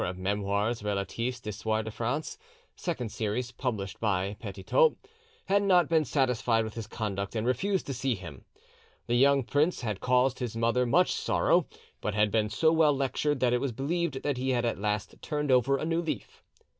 [0.03, 2.39] of 'Memoires Relatifs d'Histoire de France',
[2.75, 4.93] Second Series, published by Petitot),
[5.45, 8.43] "had not been satisfied with his conduct and refused to see him.
[9.05, 11.67] The young prince had caused his mother much sorrow,
[12.01, 15.21] but had been so well lectured that it was believed that he had at last
[15.21, 16.41] turned over a new leaf."